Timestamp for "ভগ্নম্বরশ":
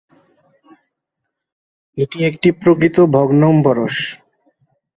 3.15-3.95